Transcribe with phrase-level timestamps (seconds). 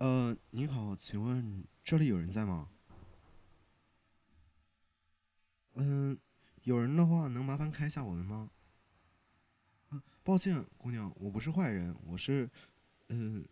[0.00, 2.70] 呃，您好，请问这里有人在吗？
[5.74, 6.18] 嗯，
[6.62, 8.50] 有人的话，能麻烦开一下我们吗？
[9.90, 12.48] 啊，抱歉，姑娘，我不是坏人，我是，
[13.08, 13.44] 嗯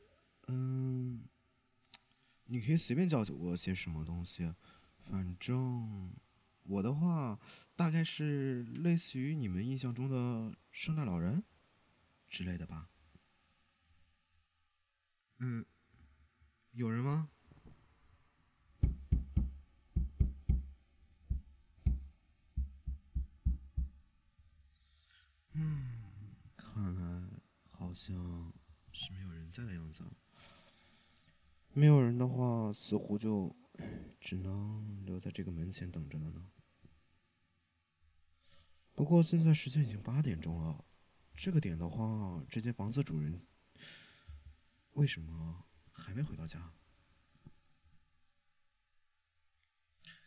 [0.47, 1.23] 嗯，
[2.47, 4.51] 你可以随便叫我些什么东西，
[5.11, 6.11] 反正
[6.63, 7.39] 我的话
[7.77, 11.45] 大概是类似于你们印象中的圣诞老人
[12.31, 12.89] 之类的吧。
[15.41, 15.67] 嗯，
[16.79, 17.29] 有人吗？
[25.55, 25.89] 嗯，
[26.57, 27.29] 看来
[27.73, 28.53] 好像
[28.93, 30.05] 是没有人在的样子。
[31.73, 33.57] 没有人的话，似乎就
[34.21, 36.49] 只能留在这个门前等着了呢。
[38.95, 40.85] 不过现在时间已经八点钟了，
[41.35, 43.45] 这个点的话，这间房子主人
[44.93, 45.65] 为什么
[46.09, 46.73] 还没回到家？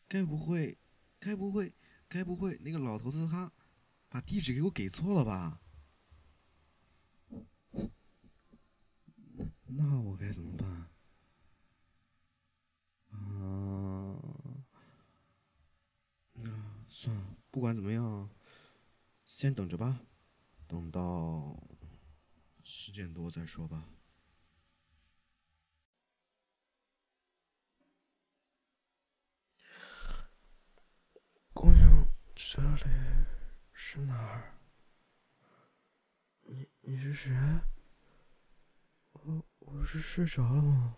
[0.07, 0.77] 该不会，
[1.19, 1.73] 该不会，
[2.07, 3.51] 该不会那个老头子他
[4.07, 5.59] 把地址给我给错了吧？
[9.65, 10.69] 那我该怎么办？
[13.09, 14.21] 啊，
[16.33, 18.29] 那算了，不管怎么样，
[19.25, 19.99] 先等着吧，
[20.67, 21.57] 等到
[22.63, 23.83] 十点多再说吧。
[31.53, 32.07] 姑娘，
[32.53, 32.83] 这里
[33.71, 34.57] 是哪儿？
[36.41, 37.31] 你你是谁？
[39.13, 40.97] 我我是睡着了吗？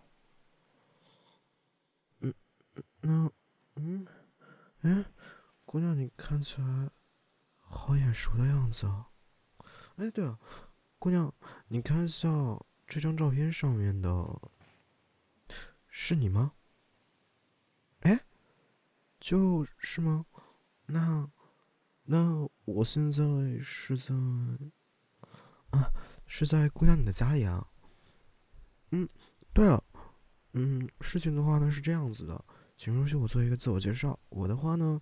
[2.18, 2.34] 嗯，
[3.02, 3.30] 那
[3.76, 4.04] 嗯，
[4.80, 5.04] 哎，
[5.64, 6.90] 姑娘，你看起来
[7.60, 9.08] 好眼熟的样子啊。
[9.94, 10.40] 哎，对了，
[10.98, 11.32] 姑娘，
[11.68, 12.28] 你看一下
[12.88, 14.50] 这张照片上面的，
[15.88, 16.52] 是你吗？
[18.00, 18.24] 哎，
[19.20, 20.26] 就是吗？
[20.86, 21.30] 那
[22.06, 23.22] 那我现在
[23.62, 24.14] 是在
[25.70, 25.90] 啊，
[26.26, 27.66] 是在姑娘你的家里啊。
[28.90, 29.08] 嗯，
[29.52, 29.82] 对了，
[30.52, 32.44] 嗯，事情的话呢是这样子的，
[32.76, 34.18] 请允许我做一个自我介绍。
[34.28, 35.00] 我的话呢，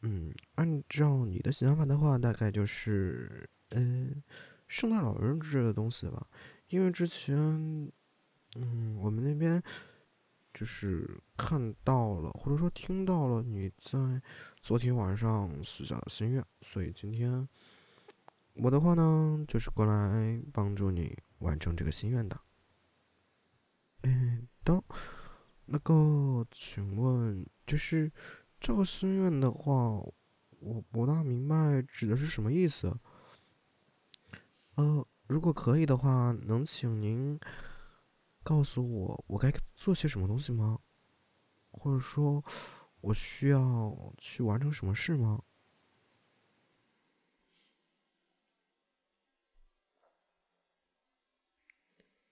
[0.00, 4.22] 嗯，按照你的想法的话，大概就是嗯，
[4.66, 6.26] 圣诞老人之类的东西吧。
[6.68, 7.36] 因为之前，
[8.56, 9.62] 嗯，我们那边。
[10.54, 14.20] 就是看到了，或者说听到了你在
[14.60, 17.48] 昨天晚上许下的心愿，所以今天
[18.54, 22.40] 我的话呢，就是过来帮助你完成这个心愿的。
[24.02, 24.82] 哎，等，
[25.66, 28.10] 那个，请问，就是
[28.60, 30.02] 这个心愿的话，
[30.60, 32.98] 我不大明白指的是什么意思。
[34.74, 37.38] 呃，如果可以的话，能请您。
[38.48, 40.78] 告诉我，我该做些什么东西吗？
[41.70, 42.42] 或者说，
[43.02, 45.42] 我需要去完成什么事吗？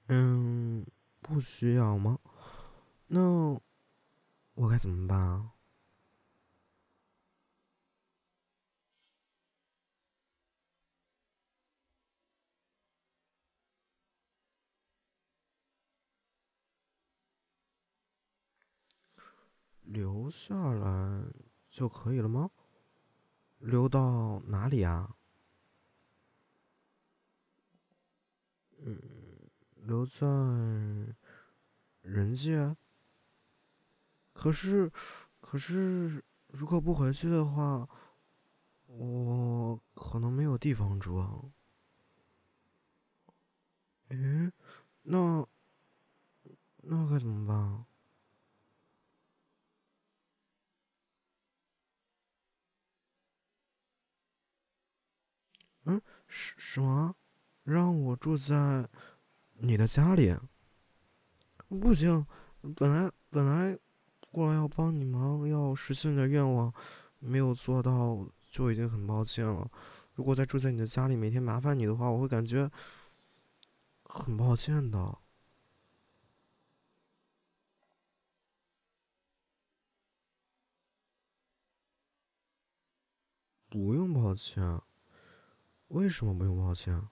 [0.07, 0.87] 嗯，
[1.21, 2.19] 不需要吗？
[3.09, 3.21] 那
[4.55, 5.53] 我该怎么办啊？
[19.87, 21.25] 留下来
[21.71, 22.51] 就可以了吗？
[23.59, 25.17] 留到哪里啊？
[28.79, 29.01] 嗯，
[29.77, 30.27] 留在
[32.03, 32.77] 人界。
[34.35, 34.93] 可是，
[35.41, 37.89] 可是，如果不回去的话，
[38.87, 41.43] 我可能没有地方住啊。
[44.09, 44.53] 诶，
[45.03, 45.47] 那
[46.83, 47.87] 那该怎么办？
[55.89, 56.03] 嗯，
[56.57, 57.15] 什么？
[57.65, 58.89] 让我住在
[59.59, 60.37] 你的家里？
[61.69, 62.27] 不行，
[62.77, 63.79] 本来本来
[64.31, 66.73] 过来要帮你忙，要实现的愿望，
[67.19, 69.71] 没有做到就已经很抱歉了。
[70.15, 72.71] 如果再住在你的家里，每天麻烦你的话，我会感觉
[74.05, 75.19] 很抱歉的。
[83.69, 84.81] 不用抱歉。
[85.89, 87.09] 为什么不用抱歉？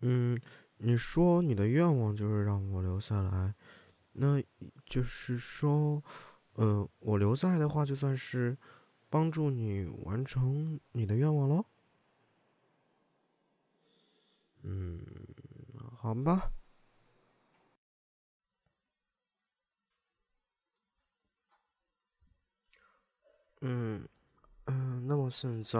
[0.00, 0.40] 嗯，
[0.78, 3.54] 你说你的愿望就是让我留下来，
[4.12, 4.42] 那
[4.84, 6.02] 就是说，
[6.54, 8.58] 呃，我留下来的话就算是
[9.08, 11.64] 帮助你完成你的愿望喽。
[14.62, 15.00] 嗯，
[15.96, 16.52] 好吧。
[23.64, 24.08] 嗯
[24.64, 25.78] 嗯，那么现在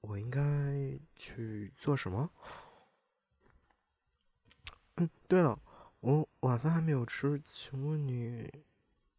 [0.00, 0.40] 我应该
[1.14, 2.28] 去做什么？
[4.96, 5.60] 嗯，对了，
[6.00, 8.50] 我晚饭还没有吃，请问你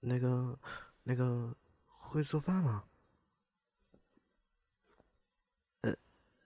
[0.01, 0.59] 那个
[1.03, 1.55] 那个
[1.87, 2.83] 会做饭吗？
[5.81, 5.95] 呃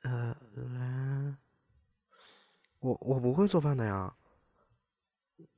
[0.03, 0.37] 呃，
[0.75, 1.35] 来，
[2.79, 4.15] 我我不会做饭的呀，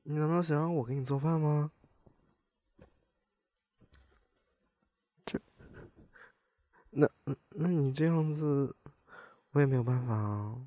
[0.04, 1.70] 你难道想让我给你做饭吗？
[6.98, 7.06] 那
[7.50, 8.74] 那你这样子，
[9.50, 10.66] 我也没有办法啊，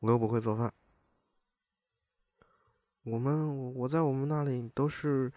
[0.00, 0.74] 我又不会做饭。
[3.04, 5.32] 我们我在我们那里都是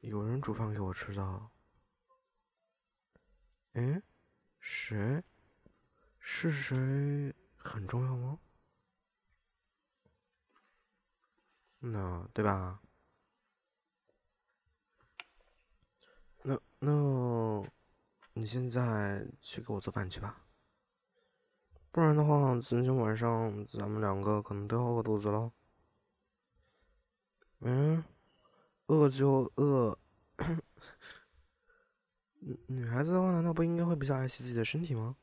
[0.00, 1.50] 有人煮饭给我吃的。
[3.72, 4.00] 诶，
[4.60, 5.24] 谁？
[6.20, 8.38] 是谁很重要吗？
[11.80, 12.80] 那对吧？
[16.42, 17.66] 那那，
[18.36, 20.44] 你现在去给我做饭去吧，
[21.92, 25.52] 不然的话，今天晚上咱们两个可能都要饿肚子了。
[27.60, 28.02] 嗯，
[28.88, 29.96] 饿就饿。
[32.66, 35.16] 女孩子的话，难道不应该会比较爱惜自己的身体吗？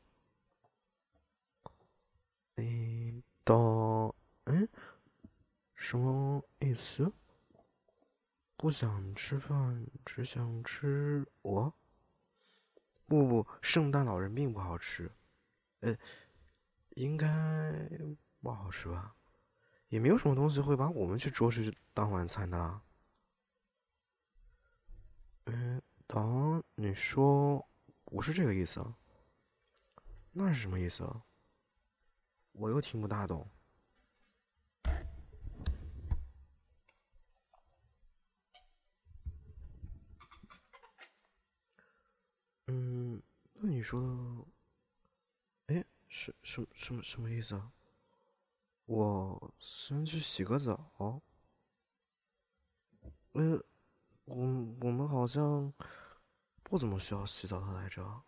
[2.55, 4.15] 诶，到，
[4.45, 4.69] 嗯，
[5.75, 7.11] 什么意思？
[8.55, 11.73] 不想吃饭，只想吃我？
[13.11, 15.11] 不不，圣诞老人并不好吃。
[15.81, 15.93] 呃，
[16.91, 17.27] 应该
[18.39, 19.13] 不好吃吧？
[19.89, 22.81] 也没有什么东西会把我们去捉去当晚餐的啦。
[25.43, 27.67] 嗯，等你说
[28.05, 28.81] 不是这个意思，
[30.31, 31.05] 那是什么意思？
[32.53, 33.45] 我又听不大懂。
[43.63, 44.01] 那你说
[45.67, 47.71] 的，哎，什什什么什么意思啊？
[48.85, 51.21] 我先去洗个澡。
[53.33, 53.63] 呃，
[54.25, 54.35] 我
[54.81, 55.71] 我们好像
[56.63, 58.23] 不怎么需要洗澡的来着。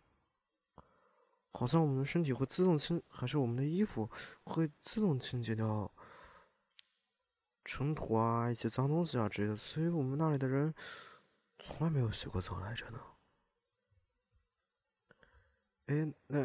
[1.52, 4.08] 好像我们的身体会自动清，还是我们的衣服
[4.44, 5.92] 会自动清洁掉
[7.66, 10.72] 尘土啊、一些脏东西啊之类的，所以我们那里的人
[11.58, 13.00] 从来没有洗过澡来着呢。
[15.88, 16.40] 哎，那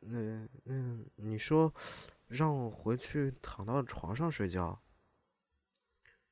[0.00, 1.72] 那那，你说
[2.28, 4.82] 让我回去躺到床上睡觉？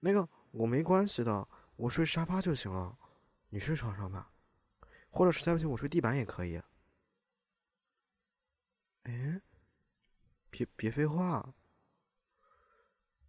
[0.01, 2.99] 那个我没关系的，我睡沙发就行了，
[3.49, 4.33] 你睡床上吧，
[5.09, 6.61] 或者实在不行我睡地板也可以。
[9.05, 9.41] 哎，
[10.51, 11.55] 别别废话，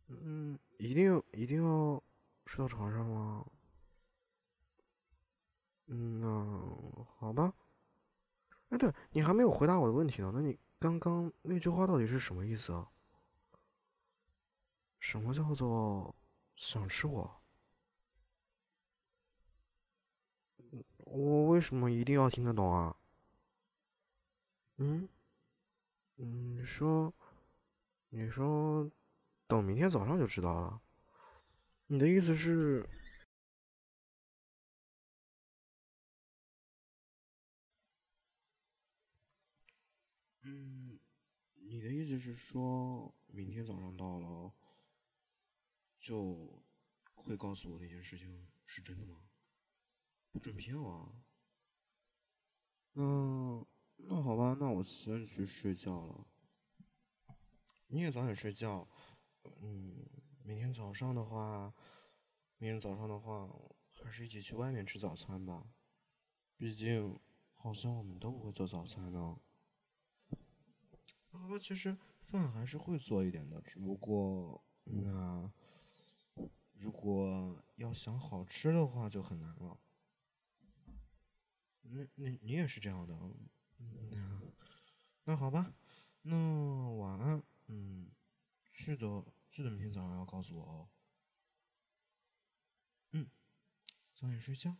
[0.07, 2.04] 嗯，一定一定要
[2.45, 3.45] 睡到床上吗？
[5.88, 7.54] 嗯，那好吧。
[8.71, 12.89] 哎，对你还没有回答我的问题呢，那你刚刚那句话到底是什么意思啊？
[15.00, 16.15] 什么叫做
[16.56, 17.42] 想吃我？
[20.99, 22.95] 我为什么一定要听得懂啊？
[24.78, 25.09] 嗯？
[26.16, 27.13] 你说，
[28.09, 28.90] 你说，
[29.47, 30.80] 等明天早上就知道了。
[31.87, 32.87] 你的意思是，
[41.92, 44.54] 的意思是说，明天早上到了，
[45.98, 46.64] 就
[47.14, 49.24] 会告诉我那件事情是真的吗？
[50.31, 51.16] 不准骗我！
[52.94, 53.68] 那。
[54.04, 56.28] 那好吧，那我先去睡觉了。
[57.86, 58.88] 你也早点睡觉。
[59.60, 60.07] 嗯，
[60.44, 61.71] 明天早上的话，
[62.57, 63.48] 明天早上的话，
[64.04, 65.71] 还是一起去外面吃早餐吧。
[66.57, 67.19] 毕竟，
[67.54, 69.40] 好像我们都不会做早餐呢。
[71.31, 75.52] 好吧，其实饭还是会做一点的，只不过那
[76.73, 79.78] 如果要想好吃的话就很难了。
[81.83, 83.18] 那那你也是这样的。
[83.78, 84.42] 那
[85.23, 85.73] 那好吧，
[86.21, 87.44] 那晚安。
[87.68, 88.11] 嗯，
[88.68, 90.90] 记得记得明天早上要告诉我哦。
[93.11, 93.30] 嗯，
[94.14, 94.76] 早点睡觉。